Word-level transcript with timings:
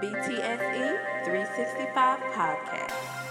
BTSE 0.00 0.98
365 1.24 2.20
podcast. 2.30 3.27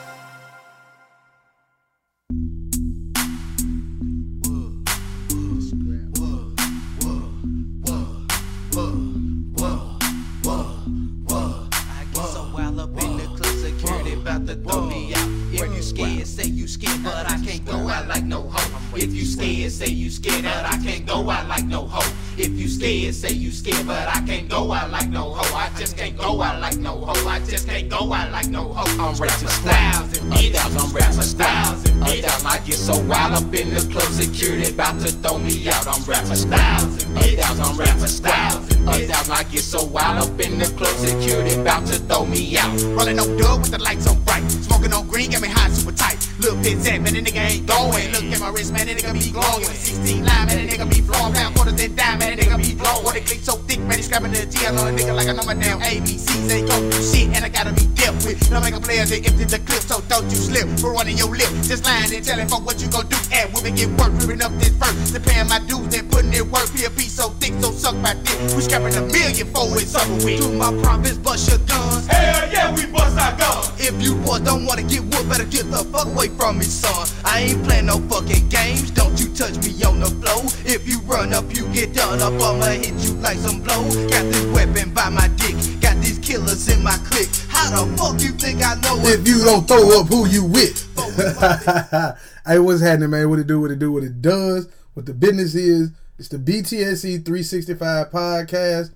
But 23.88 24.08
I 24.08 24.22
can't 24.28 24.50
go 24.50 24.72
out 24.74 24.92
like 24.92 25.10
no 25.10 25.32
hoe. 25.34 25.56
I 25.56 25.70
just 25.80 25.98
can't 25.98 26.16
go 26.18 26.42
out 26.42 26.60
like 26.60 26.78
no 26.78 26.92
hoe. 27.06 27.28
I 27.28 27.40
just 27.40 27.68
can't 27.68 27.90
go 27.90 28.14
out 28.14 28.32
like 28.32 28.50
no 28.50 28.74
hoe. 28.74 29.04
I'm 29.04 29.16
to 29.16 29.48
styles 29.48 30.18
and 30.18 30.32
bitches. 30.34 30.76
I'm 30.78 31.14
to 31.16 31.24
styles 31.24 31.86
and 31.90 32.04
bitches. 32.04 32.46
I 32.46 32.58
get 32.66 32.76
so 32.76 33.00
wild 33.06 33.34
up 33.34 33.54
in 33.54 33.74
the 33.74 33.82
club, 33.92 34.12
security 34.12 34.74
about 34.74 35.00
to 35.02 35.12
throw 35.12 35.40
me 35.40 35.70
out. 35.70 35.88
I'm 35.88 36.02
for 36.02 36.36
styles 36.36 37.04
and 37.04 37.18
bitches. 37.18 37.60
I'm 37.60 38.00
for 38.00 38.08
styles 38.08 38.67
and 38.88 39.10
bitches. 39.10 39.30
I 39.30 39.44
get 39.44 39.62
so 39.62 39.84
wild 39.84 40.24
up 40.24 40.40
in 40.40 40.58
the 40.58 40.66
club, 40.78 40.96
security 40.98 41.60
about 41.60 41.86
to 41.88 42.00
throw 42.00 42.26
me 42.26 42.58
out. 42.58 42.72
Rolling 42.96 43.20
on 43.20 43.38
dub 43.38 43.62
with 43.62 43.72
the 43.72 43.80
lights 43.80 44.08
on 44.08 44.22
bright. 44.24 44.44
Smoking 44.50 44.94
on 44.94 45.08
green, 45.08 45.32
got 45.32 45.42
me 45.42 45.50
high, 45.50 45.70
super 45.70 45.96
tight. 45.96 46.18
Little 46.40 46.58
bit 46.62 46.80
set, 46.80 47.02
man, 47.02 47.14
the 47.14 47.22
nigga 47.22 47.42
ain't 47.42 47.66
going. 47.66 48.12
Look 48.12 48.24
at 48.24 48.40
my 48.40 48.50
wrist, 48.50 48.72
man, 48.74 48.88
the 48.88 48.96
nigga 48.96 49.14
be 49.14 49.32
glowing. 49.32 49.66
16 49.66 50.26
line, 50.26 50.48
man, 50.48 50.68
the 50.68 50.72
nigga 50.72 50.90
be 50.90 51.02
flowing. 51.02 51.34
Round 51.34 51.56
quarters 51.56 51.82
and 51.82 51.98
dime, 51.98 52.20
man, 52.20 52.38
the 52.38 52.44
nigga 52.44 52.58
be 52.58 52.76
blowing. 52.76 53.04
What 53.04 53.14
they 53.16 53.22
click 53.22 53.42
so 53.42 53.54
thick, 53.66 53.80
man, 53.80 53.98
he 53.98 54.04
scrapping 54.04 54.32
the 54.32 54.46
G. 54.46 54.66
I 54.66 54.72
know 54.72 54.86
a 54.88 54.92
nigga 54.92 55.16
like 55.16 55.28
I 55.28 55.34
know 55.34 55.44
my 55.44 55.56
damn 55.56 55.82
ABCs. 55.82 56.52
Ain't 56.52 56.70
go 56.70 56.78
through 56.90 57.04
shit, 57.04 57.28
and 57.36 57.44
I 57.44 57.50
gotta 57.50 57.74
be 57.74 57.86
dealt 57.98 58.16
with. 58.24 58.38
No 58.52 58.62
make 58.62 58.76
a 58.76 58.80
player 58.80 59.06
to 59.06 59.18
empty 59.18 59.46
the 59.46 59.60
clip, 59.66 59.82
so 59.82 60.02
don't 60.08 60.30
you 60.30 60.38
slip 60.38 60.68
for 60.80 60.94
running 60.94 61.18
your 61.18 61.30
lip. 61.34 61.50
Just 61.66 61.84
lying 61.86 62.14
and 62.14 62.24
telling 62.24 62.48
folk 62.48 62.66
what 62.66 62.80
you 62.82 62.88
gon' 62.90 63.08
do. 63.08 63.18
And 63.34 63.52
women 63.54 63.76
get 63.76 63.90
work, 63.98 64.14
ripping 64.22 64.42
up 64.42 64.54
this 64.62 64.78
verse. 64.78 65.12
To 65.12 65.20
paying 65.20 65.50
my 65.50 65.60
dues 65.66 65.90
and 65.98 66.06
putting 66.12 66.34
it 66.34 66.46
work. 66.46 66.70
PLP 66.70 67.10
so 67.10 67.34
thick, 67.42 67.54
so 67.60 67.72
suck 67.72 67.96
my 67.98 68.14
dick. 68.22 68.38
We 68.56 68.62
scrapping 68.78 68.98
a 68.98 69.12
million 69.12 69.48
for 69.48 69.78
it, 69.78 69.88
summer 69.88 70.16
with. 70.24 70.40
Do 70.42 70.54
my 70.54 70.72
promise, 70.84 71.18
bust 71.18 71.50
your 71.50 71.60
guns. 71.68 72.08
Hell 72.08 72.52
yeah, 72.52 72.74
we 72.76 72.86
bust 72.86 73.18
our 73.18 73.38
guns. 73.38 73.72
If 73.80 74.02
you 74.02 74.16
boys 74.16 74.42
don't 74.42 74.66
wanna 74.66 74.84
get 74.84 75.02
whooped, 75.02 75.30
better 75.30 75.46
get 75.46 75.70
the 75.72 75.84
fuck 75.92 76.08
away 76.08 76.30
from 76.30 76.60
me, 76.60 76.66
son. 76.66 77.08
I 77.26 77.42
ain't 77.42 77.64
playing 77.64 77.88
no 77.88 78.00
fucking 78.10 78.50
games. 78.50 78.92
Don't 78.92 79.20
you 79.20 79.34
touch 79.34 79.56
me 79.66 79.72
on 79.84 80.00
the 80.00 80.08
floor. 80.22 80.44
If 80.66 80.88
you 80.88 81.00
run 81.02 81.34
up, 81.34 81.46
you 81.56 81.68
get 81.74 81.94
done 81.94 82.22
up. 82.22 82.34
I'ma 82.34 82.66
hit 82.78 82.94
you 83.06 83.14
like 83.16 83.38
some 83.38 83.62
blow. 83.62 83.84
Got 84.10 84.26
this 84.32 84.46
weapon 84.54 84.94
by 84.94 85.10
my 85.10 85.28
dick. 85.40 85.56
Got 85.82 85.98
these 86.02 86.20
killers 86.20 86.68
in 86.70 86.84
my 86.84 86.98
clique. 87.10 87.30
How 87.50 87.86
the 87.86 87.98
fuck 87.98 88.22
you 88.22 88.32
think 88.32 88.64
I 88.64 88.76
know 88.82 88.98
If 89.02 89.28
you 89.28 89.44
don't 89.44 89.68
throw 89.68 90.00
up 90.00 90.08
who 90.08 90.28
you 90.28 90.46
with. 90.46 90.86
hey, 92.46 92.60
what's 92.60 92.82
happening, 92.82 93.10
man? 93.10 93.30
What 93.30 93.40
it 93.40 93.48
do, 93.48 93.62
what 93.62 93.72
it 93.72 93.80
do, 93.80 93.92
what 93.92 94.04
it 94.04 94.22
does, 94.22 94.68
what 94.94 95.06
the 95.06 95.14
business 95.14 95.56
is. 95.56 95.92
It's 96.18 96.30
the 96.30 96.38
BTSE 96.38 97.24
365 97.24 98.10
podcast. 98.10 98.92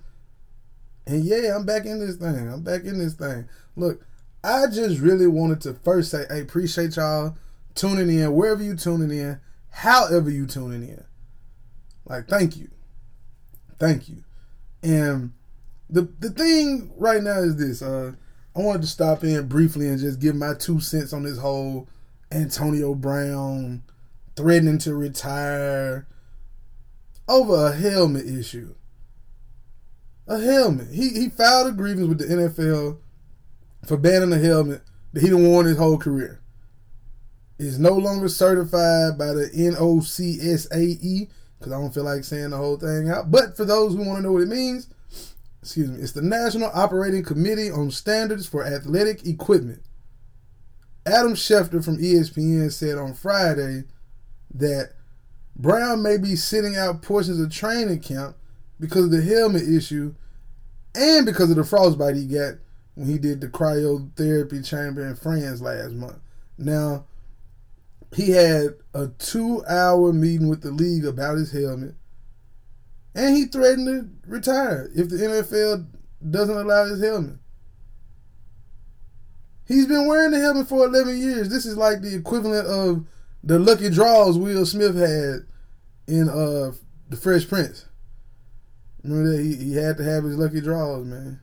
And 1.06 1.24
yeah, 1.24 1.54
I'm 1.54 1.64
back 1.64 1.86
in 1.86 2.00
this 2.00 2.16
thing. 2.16 2.48
I'm 2.48 2.62
back 2.62 2.84
in 2.84 2.98
this 2.98 3.14
thing. 3.14 3.48
Look, 3.76 4.04
I 4.42 4.66
just 4.66 5.00
really 5.00 5.26
wanted 5.26 5.60
to 5.62 5.74
first 5.74 6.10
say, 6.10 6.24
hey, 6.28 6.40
appreciate 6.40 6.96
y'all 6.96 7.36
tuning 7.74 8.18
in, 8.18 8.34
wherever 8.34 8.62
you 8.62 8.76
tuning 8.76 9.16
in, 9.16 9.40
however 9.70 10.30
you 10.30 10.46
tuning 10.46 10.82
in. 10.88 11.04
Like, 12.04 12.26
thank 12.26 12.56
you. 12.56 12.70
Thank 13.78 14.08
you. 14.08 14.24
And 14.82 15.32
the 15.88 16.08
the 16.18 16.30
thing 16.30 16.92
right 16.96 17.22
now 17.22 17.38
is 17.38 17.56
this. 17.56 17.82
Uh 17.82 18.12
I 18.54 18.60
wanted 18.60 18.82
to 18.82 18.88
stop 18.88 19.24
in 19.24 19.46
briefly 19.46 19.88
and 19.88 19.98
just 19.98 20.20
give 20.20 20.34
my 20.34 20.54
two 20.54 20.80
cents 20.80 21.12
on 21.12 21.22
this 21.22 21.38
whole 21.38 21.88
Antonio 22.30 22.94
Brown 22.94 23.82
threatening 24.36 24.78
to 24.78 24.94
retire 24.94 26.06
over 27.28 27.66
a 27.66 27.72
helmet 27.72 28.26
issue. 28.26 28.74
A 30.26 30.38
helmet. 30.38 30.88
He 30.92 31.10
he 31.10 31.28
filed 31.28 31.68
a 31.68 31.72
grievance 31.72 32.08
with 32.08 32.18
the 32.18 32.26
NFL 32.26 32.98
for 33.86 33.96
banning 33.96 34.32
a 34.32 34.38
helmet 34.38 34.82
that 35.12 35.22
he 35.22 35.30
done 35.30 35.46
worn 35.46 35.66
his 35.66 35.78
whole 35.78 35.98
career. 35.98 36.40
Is 37.58 37.78
no 37.78 37.92
longer 37.92 38.28
certified 38.28 39.18
by 39.18 39.32
the 39.32 39.50
NOCSAE 39.54 41.28
because 41.58 41.72
I 41.72 41.80
don't 41.80 41.94
feel 41.94 42.04
like 42.04 42.24
saying 42.24 42.50
the 42.50 42.56
whole 42.56 42.76
thing 42.76 43.08
out. 43.08 43.30
But 43.30 43.56
for 43.56 43.64
those 43.64 43.94
who 43.94 44.04
want 44.04 44.18
to 44.18 44.22
know 44.22 44.32
what 44.32 44.42
it 44.42 44.48
means, 44.48 44.88
excuse 45.60 45.90
me, 45.90 46.02
it's 46.02 46.12
the 46.12 46.22
National 46.22 46.70
Operating 46.74 47.22
Committee 47.22 47.70
on 47.70 47.90
Standards 47.90 48.46
for 48.46 48.64
Athletic 48.64 49.24
Equipment. 49.26 49.82
Adam 51.06 51.34
Schefter 51.34 51.84
from 51.84 51.98
ESPN 51.98 52.72
said 52.72 52.98
on 52.98 53.14
Friday 53.14 53.84
that 54.54 54.92
Brown 55.56 56.02
may 56.02 56.16
be 56.16 56.36
sitting 56.36 56.76
out 56.76 57.02
portions 57.02 57.40
of 57.40 57.50
training 57.50 58.00
camp 58.00 58.36
because 58.80 59.04
of 59.04 59.10
the 59.10 59.22
helmet 59.22 59.62
issue 59.68 60.14
and 60.94 61.26
because 61.26 61.50
of 61.50 61.56
the 61.56 61.64
frostbite 61.64 62.16
he 62.16 62.26
got 62.26 62.54
when 62.94 63.08
he 63.08 63.18
did 63.18 63.40
the 63.40 63.48
cryotherapy 63.48 64.66
chamber 64.66 65.06
in 65.06 65.16
France 65.16 65.60
last 65.60 65.92
month. 65.92 66.18
Now, 66.58 67.06
he 68.14 68.30
had 68.30 68.74
a 68.94 69.08
two 69.18 69.64
hour 69.66 70.12
meeting 70.12 70.48
with 70.48 70.62
the 70.62 70.70
league 70.70 71.06
about 71.06 71.36
his 71.38 71.52
helmet 71.52 71.94
and 73.14 73.36
he 73.36 73.44
threatened 73.46 73.86
to 73.86 74.30
retire 74.30 74.90
if 74.94 75.08
the 75.08 75.16
NFL 75.16 75.86
doesn't 76.30 76.56
allow 76.56 76.86
his 76.86 77.02
helmet. 77.02 77.36
He's 79.66 79.86
been 79.86 80.06
wearing 80.06 80.32
the 80.32 80.40
helmet 80.40 80.68
for 80.68 80.86
11 80.86 81.18
years. 81.18 81.48
This 81.48 81.66
is 81.66 81.76
like 81.76 82.02
the 82.02 82.14
equivalent 82.14 82.66
of 82.66 83.06
the 83.42 83.58
lucky 83.58 83.90
draws 83.90 84.38
Will 84.38 84.66
Smith 84.66 84.94
had 84.94 85.46
in 86.06 86.28
uh 86.28 86.72
the 87.08 87.16
Fresh 87.16 87.48
Prince. 87.48 87.86
Remember 89.02 89.36
that 89.36 89.42
he, 89.42 89.54
he 89.56 89.74
had 89.74 89.96
to 89.98 90.04
have 90.04 90.24
his 90.24 90.36
lucky 90.36 90.60
draws, 90.60 91.04
man. 91.04 91.40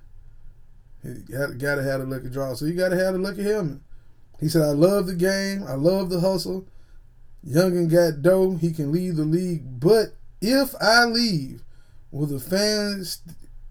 He 1.03 1.13
got, 1.31 1.57
got 1.57 1.75
to 1.75 1.83
have 1.83 2.01
a 2.01 2.05
lucky 2.05 2.29
draw, 2.29 2.53
so 2.53 2.65
you 2.65 2.73
got 2.73 2.89
to 2.89 2.97
have 2.97 3.13
the 3.13 3.19
lucky 3.19 3.43
helmet. 3.43 3.79
He 4.39 4.49
said, 4.49 4.61
"I 4.61 4.71
love 4.71 5.07
the 5.07 5.15
game. 5.15 5.63
I 5.67 5.73
love 5.73 6.09
the 6.09 6.19
hustle. 6.19 6.67
Youngin 7.45 7.89
got 7.89 8.21
dough. 8.21 8.55
He 8.55 8.71
can 8.71 8.91
leave 8.91 9.15
the 9.15 9.23
league, 9.23 9.79
but 9.79 10.15
if 10.41 10.73
I 10.81 11.05
leave, 11.05 11.63
will 12.11 12.25
the 12.25 12.39
fans 12.39 13.21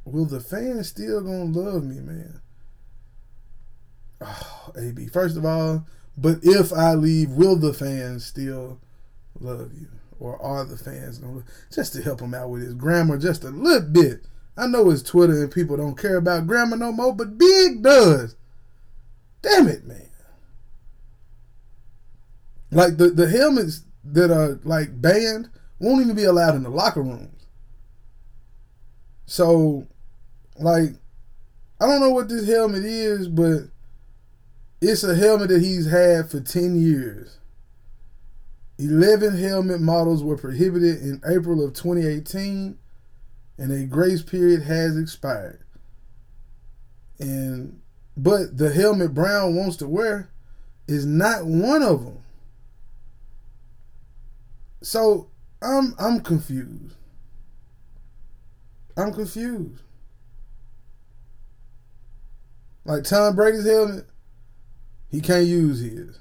will 0.05 0.25
the 0.25 0.41
fans 0.41 0.89
still 0.89 1.21
gonna 1.21 1.45
love 1.45 1.85
me, 1.85 2.01
man? 2.01 2.41
Oh, 4.21 4.73
AB. 4.77 5.07
First 5.07 5.37
of 5.37 5.45
all, 5.45 5.87
but 6.21 6.39
if 6.43 6.73
I 6.73 6.95
leave, 6.95 7.31
will 7.31 7.57
the 7.57 7.73
fans 7.73 8.27
still 8.27 8.81
love 9.39 9.73
you? 9.73 9.87
Or 10.19 10.41
are 10.43 10.65
the 10.65 10.77
fans 10.77 11.19
gonna 11.19 11.45
just 11.73 11.93
to 11.93 12.03
help 12.03 12.21
him 12.21 12.35
out 12.35 12.51
with 12.51 12.63
his 12.63 12.75
grammar 12.75 13.19
just 13.19 13.45
a 13.45 13.51
little 13.51 13.89
bit? 13.89 14.27
I 14.57 14.67
know 14.67 14.91
it's 14.91 15.03
Twitter 15.03 15.41
and 15.41 15.53
people 15.53 15.77
don't 15.77 15.97
care 15.97 16.17
about 16.17 16.49
grammar 16.49 16.77
no 16.77 16.91
more, 16.91 17.15
but 17.15 17.39
Big 17.39 17.83
does. 17.83 18.35
Damn 19.43 19.69
it, 19.69 19.85
man. 19.85 20.11
Like 22.73 22.97
the, 22.97 23.11
the 23.11 23.29
helmets 23.29 23.83
that 24.03 24.33
are 24.33 24.59
like 24.65 25.01
banned 25.01 25.49
won't 25.79 26.03
even 26.03 26.17
be 26.17 26.25
allowed 26.25 26.57
in 26.57 26.65
the 26.65 26.71
locker 26.71 27.03
rooms. 27.03 27.47
So, 29.27 29.87
like, 30.59 30.91
I 31.81 31.87
don't 31.87 32.01
know 32.01 32.11
what 32.11 32.29
this 32.29 32.49
helmet 32.49 32.85
is, 32.85 33.29
but 33.29 33.69
it's 34.81 35.05
a 35.05 35.15
helmet 35.15 35.49
that 35.49 35.63
he's 35.63 35.91
had 35.91 36.31
for 36.31 36.41
10 36.41 36.81
years. 36.81 37.39
11 38.79 39.37
helmet 39.37 39.81
models 39.81 40.23
were 40.23 40.37
prohibited 40.37 41.03
in 41.03 41.21
April 41.29 41.65
of 41.65 41.73
2018, 41.75 42.79
and 43.59 43.73
a 43.73 43.85
grace 43.85 44.23
period 44.23 44.63
has 44.63 44.97
expired. 44.97 45.65
And 47.19 47.81
but 48.17 48.57
the 48.57 48.73
helmet 48.73 49.15
Brown 49.15 49.57
wants 49.57 49.77
to 49.79 49.89
wear 49.89 50.31
is 50.87 51.05
not 51.05 51.45
one 51.45 51.83
of 51.83 52.05
them. 52.05 52.23
So 54.83 55.29
I'm 55.61 55.95
I'm 55.99 56.21
confused. 56.21 56.95
I'm 58.97 59.13
confused. 59.13 59.83
Like 62.85 63.05
Tom 63.05 63.37
Brady's 63.37 63.67
helmet, 63.67 64.07
he 65.11 65.21
can't 65.21 65.47
use 65.47 65.81
his. 65.81 66.19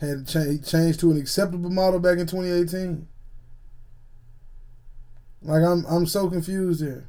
Had 0.00 0.26
to 0.26 0.32
change, 0.32 0.68
changed 0.68 1.00
to 1.00 1.10
an 1.10 1.18
acceptable 1.18 1.70
model 1.70 2.00
back 2.00 2.18
in 2.18 2.26
2018. 2.26 3.06
Like 5.42 5.62
I'm 5.62 5.84
I'm 5.86 6.06
so 6.06 6.28
confused 6.28 6.82
here. 6.82 7.06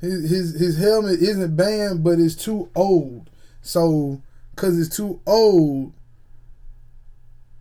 His 0.00 0.30
his 0.30 0.60
his 0.60 0.78
helmet 0.78 1.20
isn't 1.20 1.56
banned, 1.56 2.04
but 2.04 2.18
it's 2.18 2.36
too 2.36 2.70
old. 2.74 3.30
So 3.62 4.22
because 4.50 4.78
it's 4.78 4.94
too 4.94 5.20
old, 5.26 5.92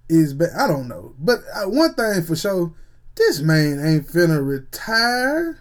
is 0.08 0.34
ba- 0.34 0.56
I 0.58 0.68
don't 0.68 0.88
know. 0.88 1.16
But 1.18 1.40
uh, 1.54 1.70
one 1.70 1.94
thing 1.96 2.22
for 2.24 2.36
sure, 2.36 2.74
this 3.16 3.40
man 3.42 3.84
ain't 3.84 4.08
finna 4.08 4.46
retire. 4.46 5.60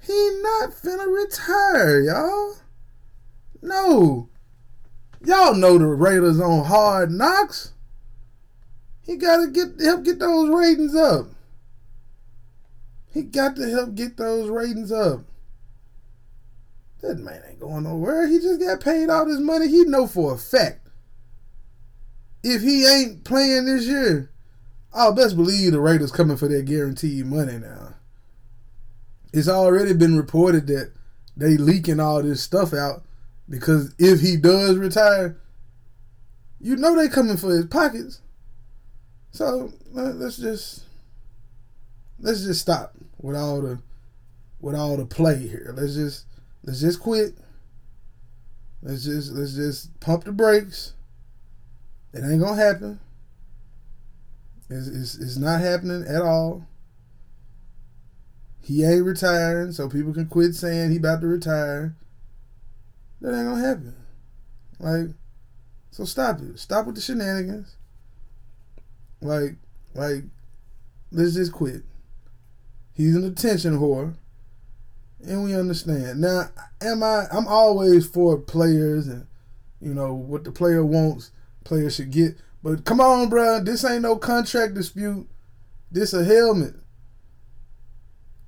He 0.00 0.40
not 0.42 0.70
finna 0.70 1.06
retire, 1.06 2.00
y'all. 2.00 2.56
No. 3.64 4.28
Y'all 5.24 5.54
know 5.54 5.78
the 5.78 5.86
Raiders 5.86 6.38
on 6.38 6.66
hard 6.66 7.10
knocks. 7.10 7.72
He 9.02 9.16
gotta 9.16 9.48
get 9.48 9.80
help 9.80 10.04
get 10.04 10.18
those 10.18 10.50
ratings 10.50 10.94
up. 10.94 11.26
He 13.12 13.22
got 13.22 13.56
to 13.56 13.70
help 13.70 13.94
get 13.94 14.16
those 14.16 14.50
ratings 14.50 14.92
up. 14.92 15.20
That 17.00 17.18
man 17.18 17.42
ain't 17.48 17.60
going 17.60 17.84
nowhere. 17.84 18.26
He 18.26 18.38
just 18.38 18.60
got 18.60 18.80
paid 18.80 19.08
all 19.08 19.26
this 19.26 19.40
money. 19.40 19.68
He 19.68 19.84
know 19.84 20.06
for 20.06 20.34
a 20.34 20.38
fact. 20.38 20.88
If 22.42 22.62
he 22.62 22.86
ain't 22.86 23.24
playing 23.24 23.66
this 23.66 23.86
year, 23.86 24.30
I'll 24.92 25.14
best 25.14 25.36
believe 25.36 25.72
the 25.72 25.80
Raiders 25.80 26.12
coming 26.12 26.36
for 26.36 26.48
their 26.48 26.62
guaranteed 26.62 27.26
money 27.26 27.58
now. 27.58 27.94
It's 29.32 29.48
already 29.48 29.94
been 29.94 30.16
reported 30.16 30.66
that 30.66 30.92
they 31.36 31.56
leaking 31.56 32.00
all 32.00 32.22
this 32.22 32.42
stuff 32.42 32.74
out 32.74 33.04
because 33.48 33.94
if 33.98 34.20
he 34.20 34.36
does 34.36 34.76
retire, 34.76 35.36
you 36.60 36.76
know 36.76 36.96
they 36.96 37.08
coming 37.08 37.36
for 37.36 37.50
his 37.50 37.66
pockets. 37.66 38.20
So 39.32 39.72
let's 39.92 40.36
just 40.36 40.84
let's 42.20 42.44
just 42.44 42.60
stop 42.60 42.94
with 43.20 43.36
all 43.36 43.60
the 43.60 43.80
with 44.60 44.74
all 44.74 44.96
the 44.96 45.04
play 45.04 45.36
here. 45.36 45.74
Let's 45.76 45.94
just 45.94 46.26
let's 46.64 46.80
just 46.80 47.00
quit. 47.00 47.34
Let's 48.82 49.04
just 49.04 49.32
let's 49.32 49.54
just 49.54 49.98
pump 50.00 50.24
the 50.24 50.32
brakes. 50.32 50.94
It 52.12 52.22
ain't 52.24 52.40
gonna 52.40 52.56
happen. 52.56 53.00
It's, 54.70 54.88
it's, 54.88 55.14
it's 55.16 55.36
not 55.36 55.60
happening 55.60 56.04
at 56.08 56.22
all. 56.22 56.66
He 58.62 58.84
ain't 58.84 59.04
retiring, 59.04 59.72
so 59.72 59.88
people 59.88 60.14
can 60.14 60.26
quit 60.26 60.54
saying 60.54 60.90
he 60.90 60.96
about 60.96 61.20
to 61.20 61.26
retire. 61.26 61.96
That 63.24 63.34
ain't 63.34 63.48
gonna 63.48 63.66
happen. 63.66 63.94
Like, 64.78 65.16
so 65.90 66.04
stop 66.04 66.40
it. 66.40 66.58
Stop 66.58 66.84
with 66.84 66.94
the 66.94 67.00
shenanigans. 67.00 67.74
Like, 69.22 69.56
like, 69.94 70.24
let's 71.10 71.32
just 71.32 71.50
quit. 71.50 71.84
He's 72.92 73.16
an 73.16 73.24
attention 73.24 73.78
whore. 73.78 74.16
And 75.26 75.42
we 75.42 75.54
understand. 75.54 76.20
Now, 76.20 76.50
am 76.82 77.02
I 77.02 77.24
I'm 77.32 77.48
always 77.48 78.06
for 78.06 78.36
players 78.36 79.08
and 79.08 79.26
you 79.80 79.94
know 79.94 80.12
what 80.12 80.44
the 80.44 80.52
player 80.52 80.84
wants, 80.84 81.30
player 81.64 81.88
should 81.88 82.10
get. 82.10 82.36
But 82.62 82.84
come 82.84 83.00
on, 83.00 83.30
bro, 83.30 83.64
this 83.64 83.86
ain't 83.86 84.02
no 84.02 84.16
contract 84.16 84.74
dispute. 84.74 85.26
This 85.90 86.12
a 86.12 86.26
helmet. 86.26 86.74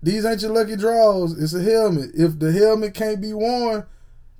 These 0.02 0.26
ain't 0.26 0.42
your 0.42 0.52
lucky 0.52 0.76
draws. 0.76 1.42
It's 1.42 1.54
a 1.54 1.62
helmet. 1.62 2.10
If 2.12 2.38
the 2.38 2.52
helmet 2.52 2.92
can't 2.92 3.22
be 3.22 3.32
worn, 3.32 3.86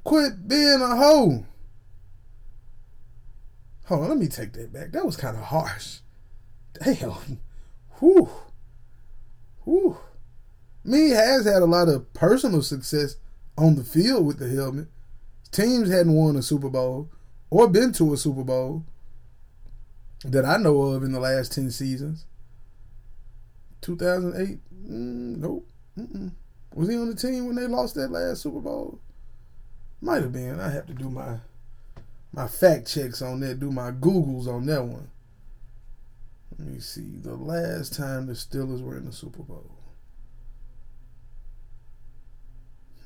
quit 0.06 0.47
being 0.47 0.81
a 0.81 0.97
hoe. 0.97 1.44
Hold 3.87 4.03
on, 4.03 4.08
let 4.08 4.19
me 4.19 4.29
take 4.29 4.53
that 4.53 4.73
back. 4.73 4.93
That 4.93 5.05
was 5.05 5.17
kind 5.17 5.37
of 5.37 5.43
harsh. 5.43 5.99
Damn. 6.82 7.41
Whew. 7.99 8.31
Whew. 9.64 9.99
Me 10.85 11.11
has 11.11 11.44
had 11.44 11.61
a 11.61 11.67
lot 11.67 11.88
of 11.88 12.12
personal 12.12 12.62
success 12.62 13.17
on 13.58 13.75
the 13.75 13.82
field 13.82 14.25
with 14.25 14.38
the 14.38 14.49
helmet. 14.49 14.87
Teams 15.50 15.91
hadn't 15.91 16.12
won 16.12 16.37
a 16.37 16.43
Super 16.43 16.69
Bowl 16.69 17.11
or 17.50 17.69
been 17.69 17.93
to 17.94 18.12
a 18.12 18.17
Super 18.17 18.44
Bowl 18.44 18.85
that 20.25 20.44
I 20.44 20.56
know 20.56 20.82
of 20.82 21.03
in 21.03 21.12
the 21.12 21.20
last 21.20 21.53
10 21.53 21.73
seasons. 21.73 22.26
2008? 23.81 24.61
Mm, 24.88 25.38
nope. 25.38 25.69
Mm-mm. 25.99 26.31
Was 26.75 26.88
he 26.88 26.97
on 26.97 27.08
the 27.08 27.17
team 27.17 27.47
when 27.47 27.56
they 27.56 27.67
lost 27.67 27.97
that 27.97 28.12
last 28.12 28.43
Super 28.43 28.61
Bowl? 28.61 29.00
Might 30.06 30.23
have 30.23 30.32
been. 30.32 30.61
I 30.61 30.70
have 30.70 30.87
to 30.87 30.93
do 30.93 31.11
my 31.11 31.38
my 32.32 32.47
fact 32.47 32.87
checks 32.87 33.20
on 33.23 33.41
that, 33.41 33.58
do 33.58 33.73
my 33.73 33.91
Googles 33.91 34.47
on 34.47 34.64
that 34.67 34.85
one. 34.85 35.11
Let 36.56 36.69
me 36.69 36.79
see. 36.79 37.19
The 37.20 37.35
last 37.35 37.93
time 37.93 38.29
the 38.29 38.35
Steelers 38.35 38.85
were 38.85 38.97
in 38.97 39.06
the 39.06 39.12
Super 39.12 39.43
Bowl. 39.43 39.69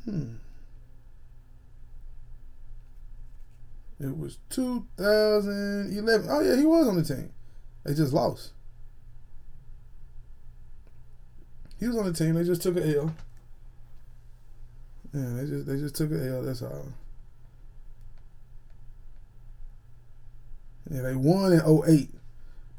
Hmm. 0.04 0.34
It 3.98 4.18
was 4.18 4.36
2011. 4.50 6.28
Oh, 6.30 6.40
yeah, 6.40 6.56
he 6.56 6.66
was 6.66 6.86
on 6.86 6.96
the 6.96 7.02
team. 7.02 7.32
They 7.84 7.94
just 7.94 8.12
lost. 8.12 8.52
He 11.78 11.86
was 11.86 11.96
on 11.96 12.04
the 12.04 12.12
team. 12.12 12.34
They 12.34 12.44
just 12.44 12.60
took 12.60 12.76
a 12.76 12.98
L. 12.98 13.14
Yeah, 15.12 15.28
they 15.34 15.46
just 15.46 15.66
they 15.66 15.76
just 15.76 15.94
took 15.96 16.12
a 16.12 16.28
L. 16.28 16.42
That's 16.42 16.62
all. 16.62 16.86
Yeah, 20.90 21.02
they 21.02 21.14
won 21.14 21.52
in 21.52 21.60
08, 21.60 22.10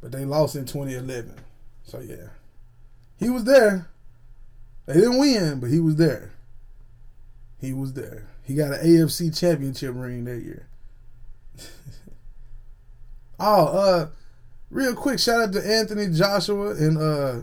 but 0.01 0.11
they 0.11 0.25
lost 0.25 0.55
in 0.55 0.65
2011. 0.65 1.33
So 1.83 1.99
yeah, 1.99 2.27
he 3.17 3.29
was 3.29 3.45
there. 3.45 3.87
They 4.85 4.95
didn't 4.95 5.19
win, 5.19 5.59
but 5.59 5.69
he 5.69 5.79
was 5.79 5.95
there. 5.95 6.31
He 7.59 7.71
was 7.73 7.93
there. 7.93 8.27
He 8.43 8.55
got 8.55 8.73
an 8.73 8.85
AFC 8.85 9.37
championship 9.37 9.93
ring 9.95 10.25
that 10.25 10.41
year. 10.41 10.67
oh, 13.39 13.65
uh, 13.67 14.07
real 14.69 14.95
quick, 14.95 15.19
shout 15.19 15.41
out 15.41 15.53
to 15.53 15.65
Anthony 15.65 16.07
Joshua 16.07 16.71
and 16.71 16.97
uh 16.97 17.41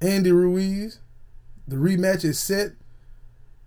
Andy 0.00 0.32
Ruiz. 0.32 0.98
The 1.66 1.76
rematch 1.76 2.24
is 2.24 2.38
set. 2.38 2.72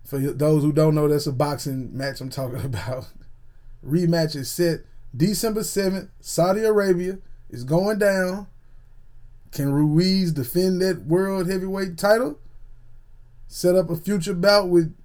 For 0.08 0.18
those 0.18 0.62
who 0.62 0.72
don't 0.72 0.94
know, 0.94 1.06
that's 1.06 1.26
a 1.26 1.32
boxing 1.32 1.94
match 1.94 2.22
I'm 2.22 2.30
talking 2.30 2.60
about. 2.64 3.08
rematch 3.84 4.34
is 4.34 4.50
set 4.50 4.80
December 5.14 5.60
7th. 5.60 6.08
Saudi 6.18 6.64
Arabia 6.64 7.18
is 7.50 7.62
going 7.62 7.98
down. 7.98 8.46
Can 9.52 9.70
Ruiz 9.70 10.32
defend 10.32 10.80
that 10.80 11.04
world 11.04 11.50
heavyweight 11.50 11.98
title? 11.98 12.38
Set 13.48 13.76
up 13.76 13.90
a 13.90 13.96
future 13.96 14.32
bout 14.32 14.70
with 14.70 14.96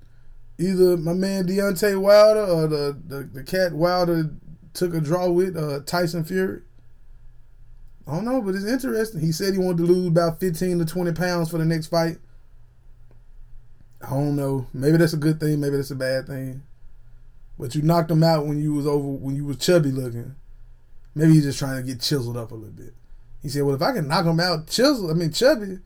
either 0.58 0.96
my 0.96 1.14
man 1.14 1.48
Deontay 1.48 2.00
Wilder 2.00 2.46
or 2.46 2.68
the, 2.68 2.98
the, 3.06 3.24
the 3.24 3.44
cat 3.44 3.74
Wilder 3.74 4.30
took 4.74 4.94
a 4.94 5.02
draw 5.02 5.30
with 5.30 5.58
uh, 5.58 5.82
Tyson 5.86 6.24
Fury. 6.24 6.62
I 8.08 8.16
don't 8.16 8.26
know, 8.26 8.42
but 8.42 8.56
it's 8.56 8.66
interesting. 8.66 9.20
He 9.20 9.34
said 9.34 9.52
he 9.52 9.60
wanted 9.60 9.80
to 9.80 9.84
lose 9.84 10.08
about 10.08 10.40
15 10.40 10.80
to 10.80 10.86
20 10.86 11.12
pounds 11.12 11.52
for 11.52 11.58
the 11.58 11.66
next 11.66 11.88
fight. 11.88 12.20
I 14.04 14.10
don't 14.10 14.36
know. 14.36 14.68
Maybe 14.74 14.98
that's 14.98 15.14
a 15.14 15.18
good 15.18 15.40
thing. 15.40 15.62
Maybe 15.62 15.78
that's 15.78 15.92
a 15.92 15.96
bad 15.96 16.28
thing. 16.28 16.64
But 17.58 17.74
you 17.74 17.82
knocked 17.82 18.12
him 18.12 18.24
out 18.24 18.46
when 18.46 18.60
you 18.60 18.74
was 18.74 18.86
over 18.86 19.08
when 19.08 19.36
you 19.36 19.46
was 19.46 19.58
chubby 19.58 19.92
looking. 19.92 20.36
Maybe 21.16 21.34
he's 21.34 21.44
just 21.44 21.60
trying 21.60 21.78
to 21.78 21.84
get 21.84 22.02
chiseled 22.02 22.38
up 22.38 22.52
a 22.52 22.56
little 22.56 22.74
bit. 22.74 22.94
He 23.42 23.50
said, 23.50 23.64
"Well, 23.64 23.76
if 23.76 23.82
I 23.82 23.94
can 23.94 24.08
knock 24.08 24.26
him 24.26 24.40
out 24.40 24.68
chiseled, 24.68 25.12
I 25.12 25.14
mean 25.14 25.32
chubby, 25.32 25.80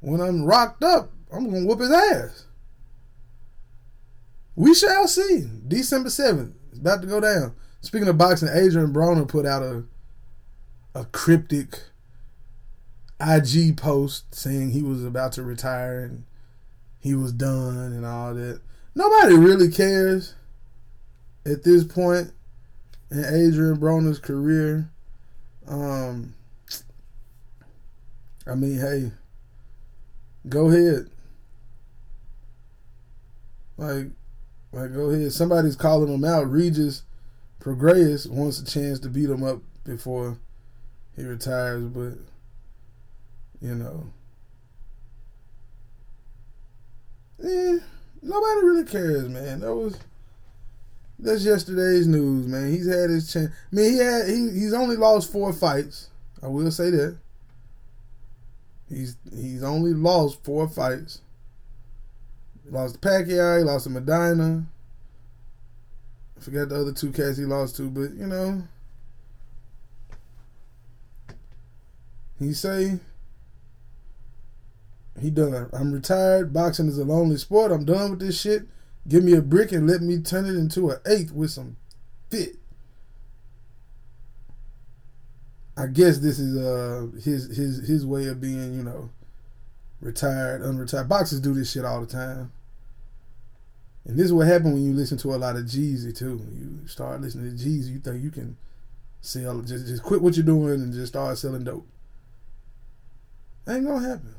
when 0.00 0.20
I'm 0.20 0.44
rocked 0.44 0.84
up, 0.84 1.10
I'm 1.32 1.50
gonna 1.50 1.64
whoop 1.64 1.80
his 1.80 1.90
ass." 1.90 2.44
We 4.56 4.74
shall 4.74 5.08
see. 5.08 5.48
December 5.66 6.10
seventh, 6.10 6.54
it's 6.70 6.80
about 6.80 7.00
to 7.00 7.06
go 7.06 7.20
down. 7.20 7.54
Speaking 7.80 8.08
of 8.08 8.18
boxing, 8.18 8.48
Adrian 8.52 8.92
Broner 8.92 9.26
put 9.26 9.46
out 9.46 9.62
a 9.62 9.84
a 10.94 11.04
cryptic 11.06 11.84
IG 13.20 13.76
post 13.76 14.34
saying 14.34 14.70
he 14.70 14.82
was 14.82 15.04
about 15.04 15.32
to 15.32 15.42
retire 15.42 16.00
and 16.00 16.24
he 17.00 17.14
was 17.14 17.32
done 17.32 17.92
and 17.92 18.04
all 18.04 18.34
that. 18.34 18.60
Nobody 18.94 19.36
really 19.36 19.70
cares 19.70 20.34
at 21.46 21.64
this 21.64 21.84
point 21.84 22.32
in 23.10 23.24
Adrian 23.24 23.76
Broner's 23.76 24.18
career. 24.18 24.90
Um, 25.66 26.34
I 28.46 28.54
mean, 28.54 28.78
hey, 28.78 29.12
go 30.48 30.68
ahead. 30.68 31.10
Like, 33.76 34.06
like 34.72 34.92
go 34.92 35.10
ahead. 35.10 35.32
Somebody's 35.32 35.76
calling 35.76 36.12
him 36.12 36.24
out. 36.24 36.50
Regis 36.50 37.02
Prograis 37.60 38.28
wants 38.28 38.60
a 38.60 38.64
chance 38.64 38.98
to 39.00 39.08
beat 39.08 39.30
him 39.30 39.42
up 39.42 39.60
before 39.84 40.38
he 41.16 41.22
retires, 41.22 41.84
but 41.84 42.18
you 43.60 43.74
know, 43.74 44.06
eh, 47.44 47.78
nobody 48.22 48.66
really 48.66 48.84
cares, 48.84 49.28
man. 49.28 49.60
That 49.60 49.74
was 49.74 49.98
that's 51.18 51.44
yesterday's 51.44 52.06
news, 52.06 52.46
man. 52.46 52.72
He's 52.72 52.88
had 52.88 53.10
his 53.10 53.32
chance. 53.32 53.50
I 53.50 53.76
mean, 53.76 53.92
he 53.92 53.98
had 53.98 54.26
he 54.26 54.50
he's 54.50 54.72
only 54.74 54.96
lost 54.96 55.30
four 55.30 55.52
fights. 55.52 56.08
I 56.42 56.48
will 56.48 56.70
say 56.70 56.90
that. 56.90 57.16
He's 58.88 59.16
he's 59.34 59.62
only 59.62 59.92
lost 59.94 60.42
four 60.44 60.68
fights. 60.68 61.20
Lost 62.70 62.94
to 62.94 63.00
Pacquiao. 63.00 63.58
He 63.58 63.64
lost 63.64 63.84
to 63.84 63.90
Maidana. 63.90 64.64
I 66.36 66.40
forgot 66.40 66.68
the 66.68 66.80
other 66.80 66.92
two 66.92 67.12
cats 67.12 67.36
he 67.36 67.44
lost 67.44 67.76
to, 67.76 67.90
but 67.90 68.14
you 68.14 68.26
know, 68.26 68.62
he 72.38 72.54
say 72.54 72.98
He 75.20 75.30
done. 75.30 75.68
I'm 75.72 75.92
retired. 75.92 76.52
Boxing 76.52 76.88
is 76.88 76.98
a 76.98 77.04
lonely 77.04 77.36
sport. 77.36 77.72
I'm 77.72 77.84
done 77.84 78.10
with 78.10 78.20
this 78.20 78.40
shit. 78.40 78.62
Give 79.06 79.24
me 79.24 79.34
a 79.34 79.42
brick 79.42 79.72
and 79.72 79.88
let 79.88 80.02
me 80.02 80.20
turn 80.20 80.46
it 80.46 80.56
into 80.56 80.90
an 80.90 80.98
eighth 81.06 81.32
with 81.32 81.50
some 81.50 81.76
fit. 82.30 82.56
I 85.76 85.86
guess 85.86 86.18
this 86.18 86.38
is 86.38 86.56
uh 86.56 87.06
his 87.22 87.56
his 87.56 87.86
his 87.88 88.06
way 88.06 88.26
of 88.26 88.40
being, 88.40 88.74
you 88.74 88.82
know, 88.82 89.10
retired, 90.00 90.62
unretired. 90.62 91.08
Boxers 91.08 91.40
do 91.40 91.54
this 91.54 91.72
shit 91.72 91.84
all 91.84 92.00
the 92.00 92.06
time. 92.06 92.52
And 94.04 94.18
this 94.18 94.26
is 94.26 94.32
what 94.32 94.46
happened 94.46 94.74
when 94.74 94.84
you 94.84 94.92
listen 94.92 95.18
to 95.18 95.34
a 95.34 95.36
lot 95.36 95.56
of 95.56 95.64
Jeezy 95.64 96.16
too. 96.16 96.46
You 96.52 96.86
start 96.86 97.20
listening 97.20 97.56
to 97.56 97.64
Jeezy, 97.64 97.92
you 97.92 97.98
think 97.98 98.22
you 98.22 98.30
can 98.30 98.56
sell 99.22 99.60
just 99.60 99.86
just 99.86 100.02
quit 100.02 100.22
what 100.22 100.36
you're 100.36 100.44
doing 100.44 100.80
and 100.80 100.92
just 100.92 101.12
start 101.12 101.36
selling 101.38 101.64
dope. 101.64 101.86
Ain't 103.68 103.86
gonna 103.86 104.06
happen. 104.06 104.34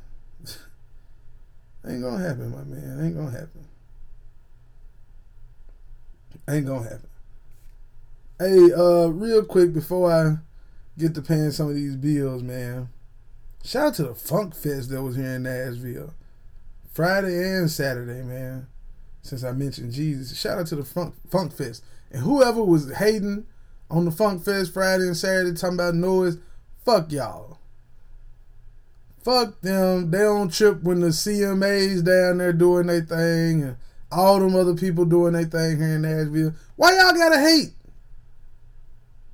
Ain't 1.86 2.02
gonna 2.02 2.22
happen, 2.22 2.50
my 2.50 2.62
man. 2.64 3.04
Ain't 3.04 3.16
gonna 3.16 3.30
happen. 3.30 3.66
Ain't 6.48 6.66
gonna 6.66 6.82
happen. 6.82 7.08
Hey, 8.38 8.72
uh, 8.72 9.08
real 9.08 9.44
quick 9.44 9.72
before 9.72 10.12
I 10.12 10.36
get 10.98 11.14
to 11.14 11.22
paying 11.22 11.50
some 11.50 11.68
of 11.68 11.74
these 11.74 11.96
bills, 11.96 12.42
man. 12.42 12.88
Shout 13.64 13.88
out 13.88 13.94
to 13.94 14.02
the 14.04 14.14
Funk 14.14 14.54
Fest 14.54 14.90
that 14.90 15.02
was 15.02 15.16
here 15.16 15.36
in 15.36 15.44
Nashville. 15.44 16.14
Friday 16.92 17.56
and 17.56 17.70
Saturday, 17.70 18.22
man. 18.22 18.66
Since 19.22 19.44
I 19.44 19.52
mentioned 19.52 19.92
Jeezy. 19.92 20.36
Shout 20.36 20.58
out 20.58 20.66
to 20.68 20.76
the 20.76 20.84
Funk 20.84 21.14
Funk 21.30 21.52
Fest. 21.52 21.84
And 22.10 22.22
whoever 22.22 22.62
was 22.62 22.92
hating 22.94 23.46
on 23.90 24.04
the 24.04 24.10
Funk 24.10 24.44
Fest 24.44 24.74
Friday 24.74 25.04
and 25.04 25.16
Saturday 25.16 25.54
talking 25.56 25.76
about 25.76 25.94
noise, 25.94 26.38
fuck 26.84 27.10
y'all. 27.12 27.58
Fuck 29.22 29.60
them. 29.60 30.10
They 30.10 30.18
don't 30.18 30.52
trip 30.52 30.82
when 30.82 31.00
the 31.00 31.08
CMAs 31.08 32.04
down 32.04 32.38
there 32.38 32.52
doing 32.52 32.88
their 32.88 33.02
thing 33.02 33.62
and 33.62 33.76
all 34.10 34.40
them 34.40 34.56
other 34.56 34.74
people 34.74 35.04
doing 35.04 35.32
their 35.32 35.44
thing 35.44 35.78
here 35.78 35.96
in 35.96 36.02
Nashville. 36.02 36.54
Why 36.76 36.96
y'all 36.96 37.12
gotta 37.12 37.40
hate? 37.40 37.70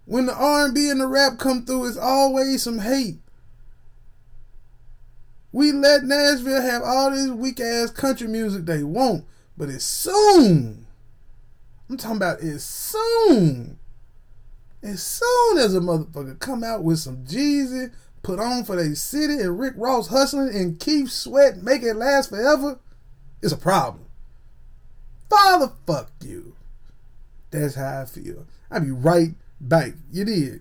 When 0.05 0.27
the 0.27 0.35
R&B 0.35 0.89
and 0.91 1.01
the 1.01 1.07
rap 1.07 1.39
come 1.39 1.65
through, 1.65 1.87
it's 1.87 1.97
always 1.97 2.63
some 2.63 2.79
hate. 2.79 3.19
We 5.53 5.73
let 5.73 6.05
Nashville 6.05 6.63
have 6.63 6.83
all 6.83 7.11
this 7.11 7.29
weak 7.31 7.61
ass 7.61 7.91
country 7.91 8.29
music 8.29 8.67
they 8.67 8.83
want, 8.83 9.25
but 9.57 9.69
it's 9.69 9.85
soon. 9.85 10.87
I'm 11.89 11.97
talking 11.97 12.19
about 12.19 12.43
it's 12.43 12.65
soon. 12.65 13.79
As 14.83 15.03
soon 15.03 15.59
as 15.59 15.75
a 15.75 15.81
motherfucker 15.81 16.39
come 16.39 16.63
out 16.63 16.85
with 16.85 16.99
some 16.99 17.25
Jeezy, 17.25 17.93
put 18.23 18.39
on 18.39 18.65
for 18.65 18.77
their 18.77 18.95
city, 18.95 19.35
and 19.35 19.59
Rick 19.59 19.75
Ross 19.77 20.09
hustling 20.09 20.55
and 20.55 20.79
Keith 20.79 21.11
Sweat 21.11 21.63
make 21.63 21.83
it 21.83 21.95
last 21.95 22.31
forever, 22.31 22.79
it's 23.43 23.53
a 23.53 23.57
problem. 23.57 24.05
Father, 25.31 25.73
fuck 25.87 26.11
you. 26.25 26.55
That's 27.51 27.75
how 27.75 28.03
I 28.03 28.05
feel. 28.05 28.47
I'll 28.71 28.81
be 28.81 28.91
right 28.91 29.35
back. 29.61 29.93
You 30.13 30.25
did. 30.25 30.61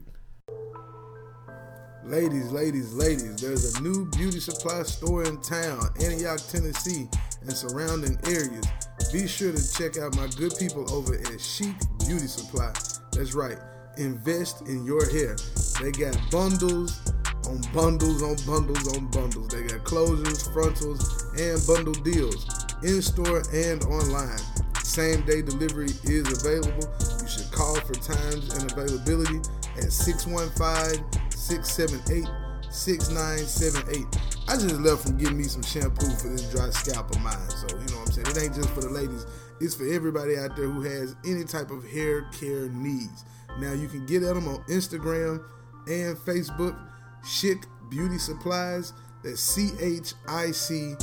Ladies, 2.03 2.51
ladies, 2.51 2.93
ladies, 2.93 3.41
there's 3.41 3.75
a 3.75 3.83
new 3.83 4.09
beauty 4.11 4.39
supply 4.39 4.83
store 4.83 5.25
in 5.25 5.41
town, 5.41 5.89
Antioch, 6.01 6.39
Tennessee, 6.47 7.09
and 7.41 7.51
surrounding 7.51 8.17
areas. 8.25 8.65
Be 9.11 9.27
sure 9.27 9.51
to 9.51 9.73
check 9.73 9.97
out 9.97 10.15
my 10.15 10.27
good 10.37 10.53
people 10.57 10.89
over 10.93 11.15
at 11.15 11.41
Chic 11.41 11.75
Beauty 11.99 12.27
Supply. 12.27 12.71
That's 13.11 13.33
right, 13.33 13.57
invest 13.97 14.61
in 14.67 14.85
your 14.85 15.05
hair. 15.09 15.35
They 15.81 15.91
got 15.91 16.17
bundles 16.31 17.01
on 17.47 17.61
bundles 17.73 18.21
on 18.21 18.35
bundles 18.45 18.97
on 18.97 19.07
bundles. 19.07 19.47
They 19.47 19.63
got 19.63 19.83
closures, 19.83 20.51
frontals, 20.53 21.01
and 21.39 21.57
bundle 21.65 21.93
deals 22.03 22.45
in 22.83 23.01
store 23.01 23.43
and 23.53 23.83
online. 23.85 24.39
Same 24.83 25.25
day 25.25 25.41
delivery 25.41 25.91
is 26.03 26.27
available. 26.43 26.87
You 27.21 27.27
should 27.27 27.51
call 27.51 27.75
for 27.75 27.93
times 27.95 28.53
and 28.55 28.71
availability 28.71 29.39
at 29.77 29.91
615 29.91 31.03
678 31.31 32.27
6978. 32.69 34.05
I 34.49 34.53
just 34.53 34.75
left 34.79 35.03
from 35.03 35.17
getting 35.17 35.37
me 35.37 35.43
some 35.43 35.63
shampoo 35.63 36.09
for 36.15 36.29
this 36.29 36.49
dry 36.51 36.69
scalp 36.69 37.11
of 37.11 37.21
mine. 37.21 37.49
So, 37.49 37.67
you 37.67 37.85
know 37.87 37.99
what 37.99 38.07
I'm 38.07 38.13
saying? 38.13 38.27
It 38.27 38.43
ain't 38.43 38.55
just 38.55 38.69
for 38.69 38.81
the 38.81 38.89
ladies, 38.89 39.25
it's 39.59 39.75
for 39.75 39.87
everybody 39.87 40.37
out 40.37 40.55
there 40.55 40.67
who 40.67 40.81
has 40.81 41.15
any 41.25 41.43
type 41.43 41.71
of 41.71 41.85
hair 41.89 42.23
care 42.31 42.69
needs. 42.69 43.25
Now, 43.59 43.73
you 43.73 43.87
can 43.87 44.05
get 44.05 44.23
at 44.23 44.35
them 44.35 44.47
on 44.47 44.63
Instagram 44.63 45.43
and 45.87 46.15
Facebook, 46.17 46.77
Chic 47.25 47.65
Beauty 47.89 48.17
Supplies. 48.17 48.93
That's 49.23 49.41
C 49.41 49.71
H 49.81 50.13
I 50.27 50.51
C 50.51 50.95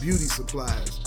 Beauty 0.00 0.24
Supplies. 0.24 1.00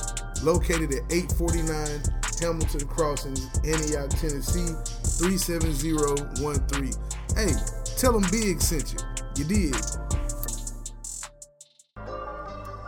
Located 0.44 0.94
at 0.94 1.12
849 1.12 2.02
Hamilton 2.42 2.88
Crossings, 2.88 3.48
Antioch, 3.66 4.10
Tennessee, 4.10 4.76
37013. 5.20 6.94
Hey, 7.36 7.54
tell 7.98 8.20
them 8.20 8.30
Big 8.32 8.62
sent 8.62 8.94
you. 8.94 9.00
You 9.38 9.46
did. 9.46 9.76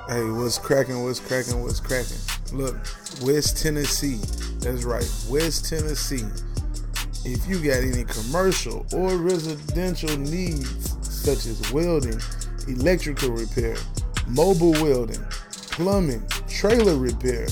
Hey, 0.09 0.23
what's 0.29 0.57
cracking? 0.57 1.03
What's 1.03 1.19
cracking? 1.19 1.61
What's 1.61 1.79
cracking? 1.79 2.17
Look, 2.53 2.75
West 3.21 3.61
Tennessee. 3.61 4.19
That's 4.59 4.83
right, 4.83 5.09
West 5.29 5.69
Tennessee. 5.69 6.25
If 7.25 7.45
you 7.47 7.59
got 7.59 7.83
any 7.83 8.03
commercial 8.05 8.85
or 8.93 9.17
residential 9.17 10.17
needs, 10.17 10.96
such 11.27 11.45
as 11.47 11.73
welding, 11.73 12.21
electrical 12.69 13.31
repair, 13.31 13.75
mobile 14.27 14.71
welding, 14.81 15.21
plumbing, 15.71 16.25
trailer 16.47 16.95
repair, 16.95 17.45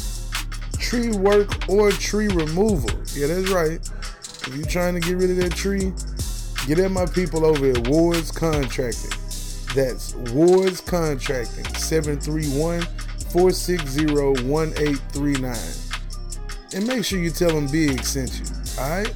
tree 0.79 1.11
work, 1.11 1.67
or 1.67 1.91
tree 1.91 2.29
removal. 2.29 2.89
Yeah, 3.13 3.27
that's 3.27 3.49
right. 3.49 3.81
If 4.47 4.55
you're 4.55 4.65
trying 4.65 4.93
to 4.93 5.01
get 5.01 5.17
rid 5.17 5.29
of 5.31 5.35
that 5.37 5.51
tree, 5.51 5.91
get 6.67 6.79
at 6.79 6.89
my 6.89 7.05
people 7.05 7.45
over 7.45 7.71
at 7.71 7.85
Ward's 7.89 8.31
Contracting. 8.31 9.11
That's 9.75 10.15
Ward's 10.31 10.79
Contracting, 10.79 11.65
731 11.75 12.79
460 13.33 14.05
1839. 14.05 15.57
And 16.73 16.87
make 16.87 17.03
sure 17.03 17.19
you 17.19 17.29
tell 17.29 17.49
them 17.49 17.67
Big 17.67 18.05
sent 18.05 18.39
you, 18.39 18.45
alright? 18.81 19.13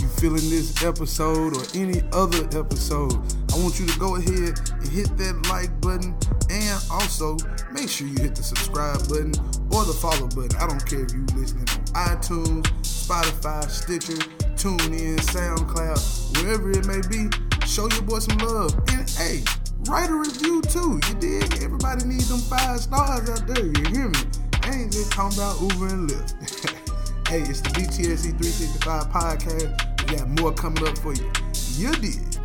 If 0.00 0.04
you 0.04 0.30
feeling 0.30 0.50
this 0.50 0.82
episode 0.82 1.56
or 1.56 1.62
any 1.74 2.00
other 2.12 2.44
episode, 2.58 3.12
I 3.52 3.58
want 3.58 3.78
you 3.78 3.86
to 3.86 3.98
go 3.98 4.16
ahead 4.16 4.58
and 4.72 4.88
hit 4.88 5.14
that 5.18 5.46
like 5.50 5.68
button 5.80 6.16
and 6.48 6.84
also 6.90 7.36
make 7.72 7.88
sure 7.88 8.06
you 8.06 8.16
hit 8.16 8.34
the 8.34 8.42
subscribe 8.42 8.98
button 9.08 9.34
or 9.70 9.84
the 9.84 9.92
follow 9.92 10.28
button. 10.28 10.56
I 10.58 10.66
don't 10.66 10.84
care 10.86 11.04
if 11.04 11.12
you 11.12 11.26
listening 11.36 11.68
on 11.68 12.16
iTunes, 12.16 12.64
Spotify, 12.80 13.68
Stitcher, 13.68 14.24
TuneIn, 14.56 15.20
SoundCloud, 15.20 16.00
wherever 16.38 16.70
it 16.70 16.86
may 16.86 17.02
be. 17.08 17.28
Show 17.66 17.88
your 17.90 18.02
boy 18.02 18.20
some 18.20 18.38
love. 18.38 18.72
And 18.92 19.08
hey, 19.10 19.42
write 19.88 20.08
a 20.08 20.14
review 20.14 20.62
too. 20.62 21.00
You 21.08 21.14
dig? 21.20 21.62
Everybody 21.62 22.06
needs 22.06 22.28
them 22.28 22.40
five 22.40 22.80
stars 22.80 23.28
out 23.28 23.46
there. 23.46 23.66
You 23.66 23.84
hear 23.90 24.08
me? 24.08 24.20
I 24.62 24.70
ain't 24.72 24.92
just 24.92 25.12
talking 25.12 25.36
about 25.36 25.60
Uber 25.60 25.88
and 25.88 26.08
Lyft. 26.08 26.76
Hey, 27.30 27.42
it's 27.42 27.60
the 27.60 27.68
BTSE 27.68 28.34
365 28.42 29.06
podcast. 29.06 29.89
Got 30.10 30.28
more 30.40 30.52
coming 30.52 30.86
up 30.88 30.98
for 30.98 31.14
you. 31.14 31.30
You 31.76 31.92
did. 31.92 32.38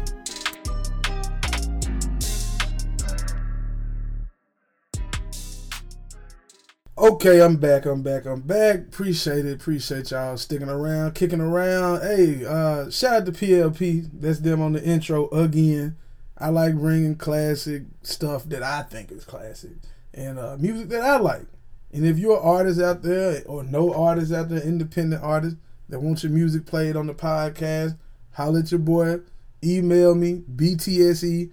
Okay, 6.98 7.42
I'm 7.42 7.58
back. 7.58 7.86
I'm 7.86 8.04
back. 8.04 8.26
I'm 8.26 8.42
back. 8.42 8.78
Appreciate 8.78 9.46
it. 9.46 9.54
Appreciate 9.54 10.12
y'all 10.12 10.38
sticking 10.38 10.70
around, 10.70 11.16
kicking 11.16 11.42
around. 11.42 12.02
Hey, 12.02 12.46
uh, 12.46 12.90
shout 12.90 13.16
out 13.16 13.26
to 13.26 13.32
PLP. 13.32 14.10
That's 14.14 14.40
them 14.40 14.62
on 14.62 14.74
the 14.74 14.84
intro 14.84 15.28
again. 15.30 15.98
I 16.38 16.50
like 16.50 16.76
bringing 16.76 17.16
classic 17.16 17.84
stuff 18.04 18.44
that 18.46 18.62
I 18.62 18.84
think 18.84 19.12
is 19.12 19.26
classic 19.26 19.72
and 20.14 20.38
uh, 20.38 20.58
music 20.60 20.90
that 20.90 21.02
I 21.02 21.18
like. 21.18 21.48
And 21.92 22.06
if 22.06 22.18
you're 22.20 22.38
an 22.38 22.44
artist 22.44 22.80
out 22.80 23.02
there 23.02 23.42
or 23.46 23.64
no 23.64 23.94
artist 23.94 24.32
out 24.32 24.50
there, 24.50 24.62
independent 24.62 25.24
artist 25.24 25.58
that 25.90 26.00
wants 26.00 26.24
your 26.24 26.32
music 26.32 26.66
played 26.66 26.96
on 26.96 27.08
the 27.08 27.14
podcast, 27.14 27.98
holler 28.34 28.60
at 28.60 28.72
your 28.72 28.80
boy. 28.80 29.20
Email 29.64 30.16
me, 30.16 30.44
btse365 30.56 31.52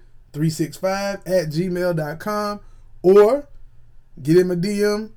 at 1.26 1.48
gmail.com 1.48 2.60
or 3.02 3.48
get 4.22 4.36
in 4.36 4.48
my 4.48 4.54
DM. 4.54 5.12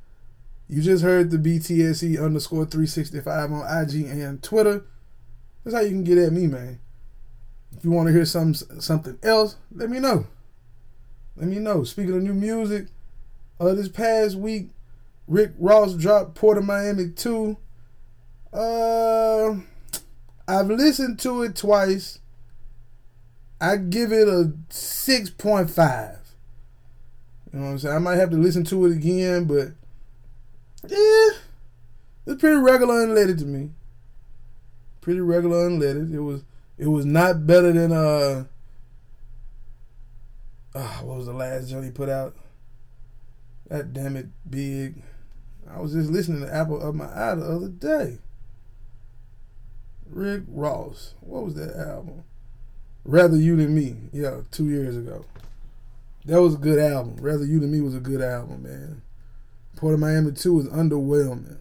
You 0.68 0.82
just 0.82 1.04
heard 1.04 1.30
the 1.30 1.38
BTSE 1.38 2.24
underscore 2.24 2.66
365 2.66 3.52
on 3.52 3.82
IG 3.82 4.06
and 4.08 4.42
Twitter. 4.42 4.86
That's 5.64 5.76
how 5.76 5.82
you 5.82 5.90
can 5.90 6.04
get 6.04 6.18
at 6.18 6.34
me, 6.34 6.48
man. 6.48 6.80
If 7.78 7.84
you 7.84 7.92
want 7.92 8.08
to 8.08 8.14
hear 8.14 8.26
some 8.26 8.54
something 8.54 9.20
else, 9.22 9.58
let 9.72 9.90
me 9.90 10.00
know. 10.00 10.28
Let 11.36 11.48
me 11.50 11.60
know. 11.60 11.84
Speaking 11.84 12.16
of 12.16 12.24
new 12.24 12.34
music, 12.34 12.88
uh, 13.60 13.74
this 13.74 13.90
past 13.90 14.36
week, 14.36 14.70
Rick 15.28 15.52
Ross 15.60 15.94
dropped 15.94 16.36
Port 16.36 16.58
of 16.58 16.66
Miami 16.66 17.10
2. 17.10 17.58
Uh, 18.56 19.58
I've 20.48 20.68
listened 20.68 21.20
to 21.20 21.44
it 21.44 21.58
twice. 21.58 22.20
I 23.60 23.76
give 23.76 24.14
it 24.14 24.30
a 24.30 24.54
6.5. 24.70 26.18
You 27.52 27.60
know 27.60 27.66
what 27.66 27.72
I'm 27.72 27.80
saying? 27.80 27.96
I 27.96 28.00
might 28.00 28.16
have 28.16 28.30
to 28.30 28.38
listen 28.38 28.64
to 28.66 28.86
it 28.86 28.94
again, 28.94 29.46
but 29.46 29.70
yeah, 30.88 31.38
it's 32.26 32.40
pretty 32.40 32.58
regular 32.58 33.06
unleaded 33.06 33.40
to 33.40 33.46
me. 33.46 33.72
Pretty 35.02 35.20
regular 35.20 35.70
unleaded. 35.70 36.14
It 36.14 36.22
was 36.22 36.44
it 36.78 36.88
was 36.88 37.06
not 37.06 37.48
better 37.48 37.72
than 37.72 37.92
uh, 37.92 38.46
uh 40.74 40.98
what 41.04 41.18
was 41.18 41.28
the 41.28 41.34
last 41.34 41.70
joint 41.70 41.86
he 41.86 41.92
put 41.92 42.10
out? 42.10 42.36
That 43.68 43.94
damn 43.94 44.16
it, 44.16 44.28
big. 44.50 45.02
I 45.70 45.80
was 45.80 45.94
just 45.94 46.10
listening 46.10 46.42
to 46.42 46.54
Apple 46.54 46.82
of 46.82 46.94
My 46.94 47.06
Eye 47.06 47.36
the 47.36 47.46
other 47.46 47.70
day. 47.70 48.20
Rick 50.10 50.44
Ross. 50.48 51.14
What 51.22 51.44
was 51.44 51.56
that 51.56 51.76
album? 51.76 52.24
Rather 53.04 53.38
You 53.38 53.56
Than 53.56 53.76
Me. 53.76 53.96
Yeah, 54.12 54.42
two 54.52 54.70
years 54.70 54.98
ago. 54.98 55.26
That 56.26 56.42
was 56.42 56.56
a 56.56 56.58
good 56.58 56.80
album. 56.80 57.18
Rather 57.20 57.46
You 57.46 57.60
Than 57.60 57.72
Me 57.72 57.82
was 57.82 57.96
a 57.96 58.00
good 58.00 58.22
album, 58.22 58.64
man. 58.64 59.02
Port 59.76 59.94
of 59.94 60.00
Miami 60.00 60.32
2 60.32 60.54
was 60.54 60.68
underwhelming. 60.68 61.58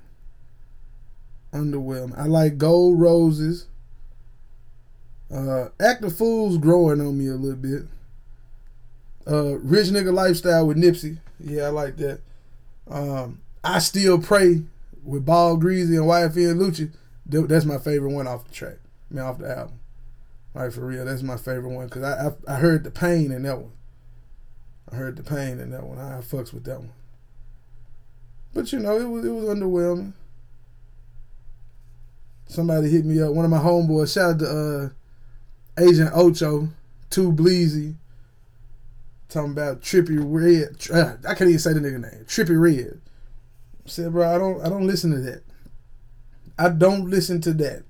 Underwhelming. 1.53 2.19
I 2.19 2.27
like 2.27 2.59
Gold 2.59 3.01
Roses. 3.01 3.67
Uh, 5.33 5.69
Act 5.81 6.03
the 6.03 6.11
Fool's 6.11 6.59
growing 6.59 7.01
on 7.01 7.19
me 7.19 7.29
a 7.29 7.35
little 7.35 7.57
bit. 7.57 7.83
Uh, 9.27 9.59
Rich 9.59 9.89
Nigga 9.89 10.13
Lifestyle 10.13 10.67
with 10.67 10.77
Nipsey. 10.77 11.19
Yeah, 11.41 11.65
I 11.65 11.69
like 11.69 11.97
that. 11.97 12.21
Um, 12.89 13.41
I 13.63 13.79
Still 13.79 14.21
Pray 14.21 14.63
with 15.03 15.25
Ball 15.25 15.57
Greezy 15.57 15.97
and 15.99 16.07
YFN 16.07 16.57
Lucci. 16.57 16.91
That's 17.27 17.65
my 17.65 17.79
favorite 17.79 18.13
one 18.13 18.27
off 18.27 18.45
the 18.45 18.53
track. 18.53 18.79
I 19.11 19.15
mean, 19.15 19.25
off 19.25 19.39
the 19.39 19.51
album. 19.51 19.81
Like, 20.55 20.73
for 20.73 20.87
real, 20.87 21.05
that's 21.05 21.23
my 21.23 21.37
favorite 21.37 21.71
one. 21.71 21.87
Because 21.87 22.03
I, 22.03 22.29
I, 22.29 22.57
I 22.57 22.59
heard 22.59 22.85
the 22.85 22.91
pain 22.91 23.33
in 23.33 23.43
that 23.43 23.59
one. 23.59 23.73
I 24.91 24.97
heard 24.97 25.17
the 25.17 25.23
pain 25.23 25.59
in 25.59 25.71
that 25.71 25.85
one. 25.85 25.99
I 25.99 26.21
fucks 26.21 26.53
with 26.53 26.65
that 26.65 26.81
one. 26.81 26.93
But, 28.53 28.73
you 28.73 28.79
know, 28.79 28.97
it 28.99 29.09
was, 29.09 29.25
it 29.25 29.31
was 29.31 29.45
underwhelming. 29.45 30.13
Somebody 32.47 32.91
hit 32.91 33.05
me 33.05 33.21
up. 33.21 33.33
One 33.33 33.45
of 33.45 33.51
my 33.51 33.59
homeboys. 33.59 34.15
Shout 34.15 34.35
out 34.35 34.39
to 34.41 34.93
uh, 35.79 35.83
Agent 35.83 36.11
Ocho. 36.15 36.69
Too 37.11 37.33
Bleezy 37.33 37.95
talking 39.29 39.53
about 39.53 39.81
Trippie 39.81 40.19
Redd. 40.21 40.91
Uh, 40.93 41.17
I 41.29 41.35
can't 41.35 41.49
even 41.49 41.59
say 41.59 41.73
the 41.73 41.81
nigga 41.81 42.01
name. 42.01 42.25
Trippie 42.27 42.61
Redd. 42.61 43.01
I 43.85 43.89
said, 43.89 44.13
bro, 44.13 44.35
I 44.35 44.39
don't 44.39 44.65
I 44.65 44.69
don't 44.69 44.87
listen 44.87 45.11
to 45.11 45.19
that. 45.19 45.43
I 46.59 46.69
don't 46.69 47.11
listen 47.11 47.41
to 47.43 47.53
that. 47.55 47.85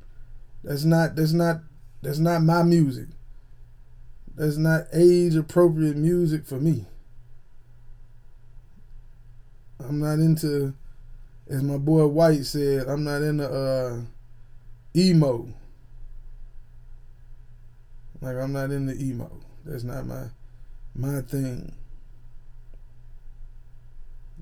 That's 0.62 0.84
not 0.84 1.16
that's 1.16 1.32
not 1.32 1.60
that's 2.02 2.18
not 2.18 2.42
my 2.42 2.62
music. 2.62 3.08
That's 4.34 4.56
not 4.56 4.86
age 4.92 5.36
appropriate 5.36 5.96
music 5.96 6.46
for 6.46 6.56
me. 6.56 6.86
I'm 9.78 10.00
not 10.00 10.14
into 10.14 10.74
as 11.48 11.62
my 11.62 11.76
boy 11.76 12.06
White 12.06 12.46
said, 12.46 12.88
I'm 12.88 13.04
not 13.04 13.22
into 13.22 13.46
uh 13.46 14.00
emo. 14.96 15.48
Like 18.20 18.36
I'm 18.36 18.52
not 18.52 18.70
into 18.70 18.94
emo. 18.98 19.30
That's 19.66 19.84
not 19.84 20.06
my 20.06 20.24
my 20.94 21.20
thing. 21.20 21.74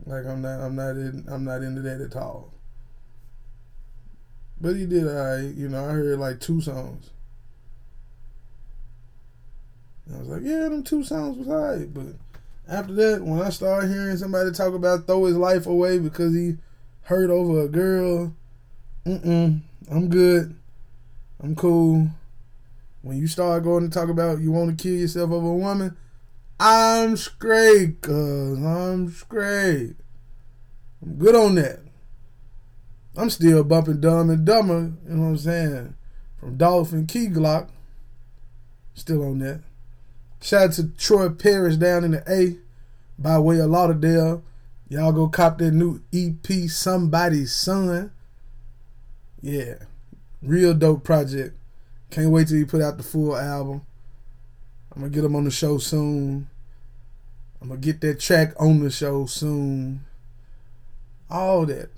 Like 0.06 0.24
I'm 0.26 0.42
not 0.42 0.61
I'm 0.61 0.76
not 0.76 0.90
in 0.90 1.24
I'm 1.28 1.44
not 1.44 1.62
into 1.62 1.82
that 1.82 2.00
at 2.00 2.16
all. 2.16 2.52
But 4.62 4.77
he 4.77 4.87
did 4.87 5.09
alright, 5.09 5.53
you 5.57 5.68
know, 5.68 5.85
I 5.85 5.92
heard 5.92 6.20
like 6.20 6.38
two 6.38 6.61
songs. 6.61 7.11
And 10.07 10.14
I 10.14 10.18
was 10.20 10.29
like, 10.29 10.42
yeah, 10.44 10.68
them 10.68 10.85
two 10.85 11.03
songs 11.03 11.37
was 11.37 11.48
alright. 11.48 11.92
But 11.92 12.14
after 12.68 12.92
that, 12.92 13.25
when 13.25 13.42
I 13.42 13.51
started 13.51 13.90
hearing 13.90 14.16
somebody 14.16 14.53
talk 14.53 14.72
about 14.72 15.09
throw 15.09 15.25
his 15.25 15.37
life 15.37 15.66
away 15.66 15.98
because 15.98 16.33
he 16.33 16.59
hurt 17.03 17.29
over 17.29 17.62
a 17.62 17.68
girl, 17.68 18.33
mm. 19.05 19.61
I'm 19.90 20.09
good. 20.09 20.55
I'm 21.42 21.57
cool. 21.57 22.07
When 23.03 23.16
you 23.16 23.27
start 23.27 23.64
going 23.64 23.83
to 23.83 23.90
talk 23.92 24.11
about 24.11 24.38
you 24.38 24.53
want 24.53 24.79
to 24.79 24.81
kill 24.81 24.96
yourself 24.96 25.33
over 25.33 25.48
a 25.48 25.55
woman, 25.55 25.96
I'm 26.61 27.16
straight, 27.16 28.01
cuz 28.01 28.64
I'm 28.64 29.11
straight. 29.11 29.96
I'm 31.03 31.14
good 31.14 31.35
on 31.35 31.57
that. 31.57 31.81
I'm 33.16 33.31
still 33.31 33.62
bumping 33.64 34.01
Dumb 34.01 34.31
and 34.31 34.44
Dumber, 34.44 34.92
you 35.07 35.14
know 35.14 35.22
what 35.22 35.29
I'm 35.29 35.38
saying? 35.38 35.94
From 36.38 36.57
Dolph 36.57 36.92
and 36.92 37.07
Key 37.07 37.27
Glock. 37.27 37.68
Still 38.94 39.22
on 39.22 39.38
that. 39.40 39.62
Shout 40.40 40.62
out 40.62 40.72
to 40.72 40.88
Troy 40.88 41.29
Parrish 41.29 41.77
down 41.77 42.05
in 42.05 42.12
the 42.12 42.25
A 42.31 42.57
by 43.18 43.38
way 43.38 43.61
of 43.61 43.70
Lauderdale. 43.70 44.42
Y'all 44.88 45.12
go 45.12 45.29
cop 45.29 45.59
that 45.59 45.70
new 45.70 46.03
EP, 46.12 46.68
Somebody's 46.68 47.53
Son. 47.53 48.11
Yeah. 49.40 49.75
Real 50.42 50.75
dope 50.75 51.05
project. 51.05 51.57
Can't 52.11 52.31
wait 52.31 52.48
till 52.48 52.59
he 52.59 52.64
put 52.64 52.83
out 52.83 52.96
the 52.96 53.03
full 53.03 53.37
album. 53.37 53.83
I'm 54.94 55.03
gonna 55.03 55.12
get 55.12 55.25
him 55.25 55.37
on 55.37 55.44
the 55.44 55.51
show 55.51 55.79
soon. 55.79 56.48
I'm 57.61 57.68
gonna 57.68 57.81
get 57.81 58.01
that 58.03 58.20
track 58.20 58.53
on 58.59 58.81
the 58.81 58.90
show 58.90 59.27
soon. 59.27 60.05
All 61.31 61.64
that. 61.66 61.90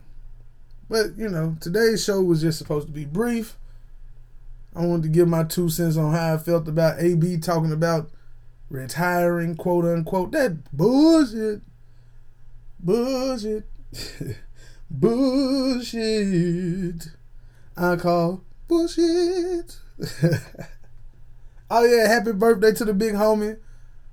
But, 0.88 1.16
you 1.16 1.28
know, 1.28 1.56
today's 1.60 2.04
show 2.04 2.20
was 2.20 2.40
just 2.40 2.58
supposed 2.58 2.86
to 2.86 2.92
be 2.92 3.04
brief. 3.04 3.56
I 4.74 4.84
wanted 4.84 5.04
to 5.04 5.08
give 5.08 5.28
my 5.28 5.44
two 5.44 5.68
cents 5.68 5.96
on 5.96 6.12
how 6.12 6.34
I 6.34 6.38
felt 6.38 6.66
about 6.68 7.00
AB 7.00 7.38
talking 7.38 7.72
about 7.72 8.10
retiring, 8.68 9.54
quote 9.54 9.84
unquote. 9.84 10.32
That 10.32 10.70
bullshit. 10.72 11.62
Bullshit. 12.80 13.64
bullshit. 14.90 15.96
I 17.76 17.96
call 17.96 18.42
bullshit. 18.68 19.78
oh 21.70 21.84
yeah, 21.84 22.08
happy 22.08 22.32
birthday 22.32 22.72
to 22.72 22.84
the 22.84 22.94
big 22.94 23.14
homie. 23.14 23.58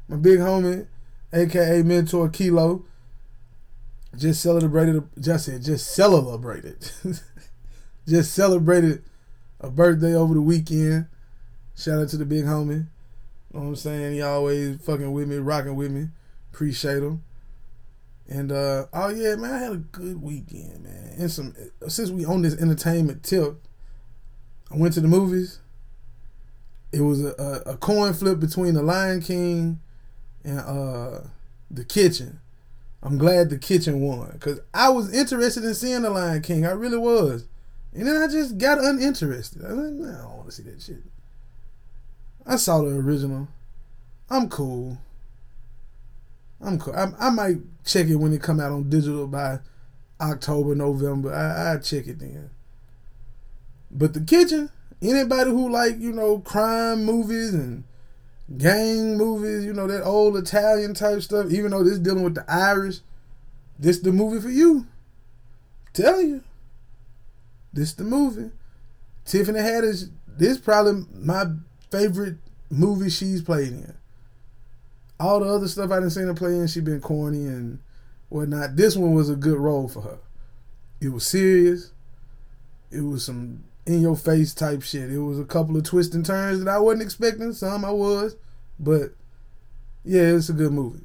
My 0.07 0.17
big 0.17 0.39
homie 0.39 0.88
aka 1.34 1.84
Mentor 1.84 2.29
Kilo. 2.29 2.86
Just 4.17 4.41
celebrated, 4.41 5.04
just 5.19 5.45
said, 5.45 5.63
just 5.63 5.93
celebrated, 5.93 6.91
just 8.08 8.34
celebrated 8.34 9.04
a 9.62 9.69
birthday 9.69 10.13
over 10.13 10.34
the 10.34 10.41
weekend. 10.41 11.08
Shout 11.78 12.00
out 12.00 12.10
to 12.10 12.17
the 12.17 12.26
big 12.26 12.43
homie. 12.43 12.88
You 13.54 13.60
know 13.60 13.60
what 13.60 13.67
I'm 13.67 13.76
saying? 13.76 14.13
He 14.13 14.21
always 14.21 14.82
fucking 14.82 15.12
with 15.12 15.30
me, 15.30 15.38
rocking 15.38 15.76
with 15.76 15.91
me. 15.91 16.10
Appreciate 16.54 17.04
him. 17.04 17.24
And 18.28 18.52
uh 18.52 18.86
oh 18.93 19.10
yeah, 19.10 19.36
man, 19.36 19.54
I 19.54 19.58
had 19.58 19.71
a 19.74 19.78
good 19.78 20.21
weekend, 20.21 20.84
man. 20.84 21.13
And 21.17 21.32
some 21.32 21.56
since 21.88 22.10
we 22.10 22.26
own 22.26 22.41
this 22.41 22.56
entertainment 22.62 23.24
tip, 23.24 23.56
I 24.71 24.78
went 24.78 24.93
to 24.93 25.02
the 25.02 25.08
movies. 25.08 25.60
It 26.93 27.02
was 27.02 27.24
a, 27.24 27.34
a, 27.38 27.71
a 27.71 27.78
coin 27.78 28.13
flip 28.13 28.39
between 28.39 28.74
the 28.74 28.84
Lion 28.84 29.21
King 29.21 29.82
and 30.43 30.60
uh 30.60 31.19
the 31.69 31.84
kitchen. 31.84 32.39
I'm 33.04 33.18
glad 33.18 33.50
the 33.50 33.58
kitchen 33.58 34.02
won 34.02 34.30
because 34.34 34.60
I 34.74 34.90
was 34.90 35.14
interested 35.14 35.64
in 35.64 35.74
seeing 35.74 36.04
the 36.04 36.10
Lion 36.10 36.42
King. 36.42 36.66
I 36.66 36.72
really 36.72 36.98
was, 36.98 37.46
and 37.94 38.08
then 38.08 38.18
I 38.18 38.28
just 38.28 38.58
got 38.58 38.80
uninterested. 38.80 39.66
I, 39.66 39.70
like, 39.70 40.16
I 40.16 40.22
don't 40.22 40.38
want 40.38 40.46
to 40.46 40.52
see 40.52 40.64
that 40.64 40.82
shit. 40.82 41.02
I 42.46 42.58
saw 42.58 42.82
the 42.82 42.96
original. 42.96 43.48
I'm 44.30 44.50
cool. 44.50 44.98
I'm 46.62 46.80
cool. 46.80 46.96
I, 46.96 47.12
I 47.20 47.30
might 47.32 47.58
check 47.86 48.08
it 48.08 48.16
when 48.16 48.34
it 48.34 48.42
come 48.42 48.60
out 48.60 48.72
on 48.72 48.90
digital 48.90 49.28
by 49.28 49.60
October, 50.20 50.76
November. 50.76 51.34
I 51.34 51.74
I 51.74 51.78
check 51.78 52.08
it 52.08 52.20
then. 52.20 52.52
But 53.90 54.14
the 54.14 54.22
kitchen, 54.22 54.70
anybody 55.02 55.50
who 55.50 55.72
like 55.72 56.00
you 56.00 56.12
know 56.12 56.40
crime 56.40 57.04
movies 57.04 57.54
and 57.54 57.84
gang 58.58 59.18
movies, 59.18 59.66
you 59.66 59.74
know, 59.74 59.88
that 59.88 60.04
old 60.04 60.38
Italian 60.38 60.94
type 60.94 61.22
stuff, 61.22 61.52
even 61.52 61.72
though 61.72 61.84
this 61.84 62.00
dealing 62.00 62.24
with 62.24 62.36
the 62.36 62.46
Irish, 62.48 63.00
this 63.80 64.00
the 64.00 64.12
movie 64.12 64.42
for 64.42 64.50
you. 64.50 64.88
Tell 65.94 66.22
you. 66.22 66.44
This 67.74 67.94
the 67.94 68.04
movie. 68.04 68.52
Tiffany 69.26 69.60
Haddish, 69.60 70.10
this 70.28 70.58
probably 70.58 71.06
my 71.14 71.46
favorite 71.90 72.38
movie 72.70 73.10
she's 73.10 73.42
played 73.42 73.70
in. 73.70 73.94
All 75.20 75.40
the 75.40 75.48
other 75.48 75.68
stuff 75.68 75.92
I 75.92 75.96
didn't 75.96 76.12
see 76.12 76.22
her 76.22 76.34
play 76.34 76.56
in, 76.56 76.68
she 76.68 76.82
been 76.82 77.02
corny 77.02 77.46
and 77.46 77.80
whatnot. 78.30 78.76
This 78.76 78.96
one 78.96 79.14
was 79.14 79.30
a 79.30 79.36
good 79.36 79.58
role 79.58 79.88
for 79.88 80.02
her. 80.02 80.18
It 81.00 81.10
was 81.10 81.26
serious. 81.26 81.92
It 82.92 83.02
was 83.02 83.26
some 83.26 83.64
in 83.86 84.02
your 84.02 84.15
face 84.15 84.54
type 84.54 84.82
shit. 84.84 85.12
It 85.12 85.20
was 85.20 85.39
a 85.39 85.46
couple 85.46 85.76
of 85.78 85.84
twists 85.84 86.15
and 86.15 86.26
turns 86.26 86.63
that 86.63 86.70
I 86.70 86.80
wasn't 86.80 87.04
expecting. 87.04 87.54
Some 87.54 87.86
I 87.86 87.91
was, 87.91 88.36
but 88.80 89.13
yeah, 90.04 90.22
it's 90.22 90.50
a 90.50 90.54
good 90.54 90.72
movie. 90.72 91.04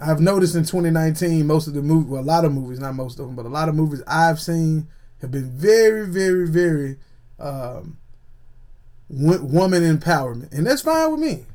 I've 0.00 0.20
noticed 0.20 0.54
in 0.54 0.64
2019, 0.64 1.46
most 1.46 1.66
of 1.66 1.74
the 1.74 1.82
movie, 1.82 2.10
well, 2.10 2.22
a 2.22 2.24
lot 2.24 2.44
of 2.44 2.52
movies, 2.52 2.80
not 2.80 2.94
most 2.94 3.18
of 3.18 3.26
them, 3.26 3.36
but 3.36 3.46
a 3.46 3.50
lot 3.50 3.68
of 3.68 3.74
movies 3.74 4.02
I've 4.06 4.40
seen 4.40 4.88
have 5.20 5.30
been 5.30 5.50
very, 5.50 6.06
very, 6.06 6.48
very 6.48 6.96
um, 7.38 7.96
woman 9.08 9.82
empowerment, 9.82 10.52
and 10.52 10.66
that's 10.66 10.82
fine 10.82 11.10
with 11.10 11.20
me. 11.20 11.46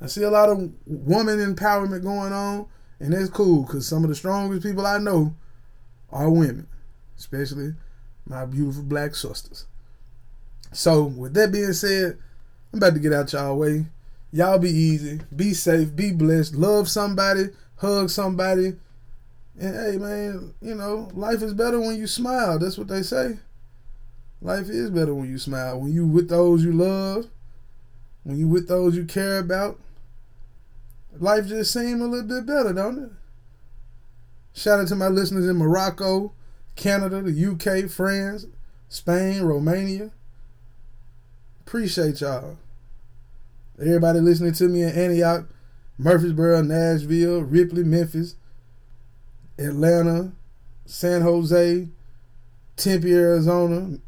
I 0.00 0.06
see 0.06 0.22
a 0.22 0.30
lot 0.30 0.48
of 0.48 0.72
woman 0.86 1.38
empowerment 1.38 2.02
going 2.02 2.32
on, 2.32 2.66
and 3.00 3.12
that's 3.12 3.28
cool 3.28 3.64
because 3.64 3.86
some 3.86 4.02
of 4.02 4.08
the 4.08 4.16
strongest 4.16 4.62
people 4.62 4.86
I 4.86 4.98
know 4.98 5.34
are 6.10 6.30
women, 6.30 6.66
especially 7.18 7.74
my 8.28 8.44
beautiful 8.44 8.82
black 8.82 9.14
sisters. 9.14 9.66
So, 10.72 11.04
with 11.04 11.34
that 11.34 11.50
being 11.50 11.72
said, 11.72 12.18
I'm 12.72 12.78
about 12.78 12.94
to 12.94 13.00
get 13.00 13.12
out 13.12 13.32
y'all 13.32 13.56
way. 13.56 13.86
Y'all 14.30 14.58
be 14.58 14.70
easy, 14.70 15.20
be 15.34 15.54
safe, 15.54 15.96
be 15.96 16.12
blessed, 16.12 16.54
love 16.54 16.88
somebody, 16.88 17.48
hug 17.76 18.10
somebody. 18.10 18.74
And 19.58 19.74
hey, 19.74 19.96
man, 19.96 20.54
you 20.60 20.74
know, 20.74 21.08
life 21.14 21.42
is 21.42 21.54
better 21.54 21.80
when 21.80 21.96
you 21.96 22.06
smile. 22.06 22.58
That's 22.58 22.76
what 22.76 22.88
they 22.88 23.02
say. 23.02 23.38
Life 24.42 24.68
is 24.68 24.90
better 24.90 25.14
when 25.14 25.28
you 25.28 25.38
smile. 25.38 25.80
When 25.80 25.92
you 25.92 26.06
with 26.06 26.28
those 26.28 26.62
you 26.62 26.72
love, 26.72 27.26
when 28.22 28.38
you 28.38 28.46
with 28.46 28.68
those 28.68 28.94
you 28.94 29.04
care 29.04 29.38
about, 29.38 29.80
life 31.18 31.46
just 31.46 31.72
seems 31.72 32.00
a 32.00 32.04
little 32.04 32.28
bit 32.28 32.46
better, 32.46 32.72
don't 32.72 33.04
it? 33.04 33.10
Shout 34.52 34.80
out 34.80 34.88
to 34.88 34.96
my 34.96 35.08
listeners 35.08 35.48
in 35.48 35.56
Morocco, 35.56 36.32
Canada, 36.78 37.20
the 37.20 37.44
UK, 37.44 37.90
France, 37.90 38.46
Spain, 38.88 39.42
Romania. 39.42 40.12
Appreciate 41.66 42.20
y'all. 42.20 42.56
Everybody 43.80 44.20
listening 44.20 44.52
to 44.54 44.68
me 44.68 44.82
in 44.82 44.90
Antioch, 44.90 45.46
Murfreesboro, 45.98 46.62
Nashville, 46.62 47.42
Ripley, 47.42 47.82
Memphis, 47.82 48.36
Atlanta, 49.58 50.32
San 50.86 51.22
Jose, 51.22 51.88
Tempe, 52.76 53.12
Arizona. 53.12 53.98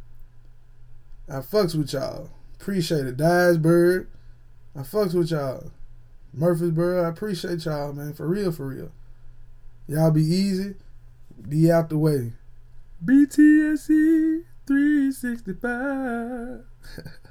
I 1.29 1.41
fucks 1.41 1.75
with 1.75 1.93
y'all. 1.93 2.31
Appreciate 2.55 3.07
it. 3.07 3.17
Dyersburg. 3.17 4.07
I 4.77 4.81
fucks 4.81 5.15
with 5.15 5.33
y'all. 5.33 5.73
Murfreesboro, 6.33 7.05
I 7.05 7.09
appreciate 7.09 7.65
y'all, 7.65 7.93
man. 7.93 8.15
For 8.15 8.29
real, 8.29 8.53
for 8.53 8.67
real. 8.67 8.93
Y'all 9.89 10.13
be 10.13 10.23
easy. 10.23 10.77
Be 11.49 11.71
out 11.71 11.89
the 11.89 11.99
way. 11.99 12.33
BTSE 13.05 14.45
365. 14.67 16.65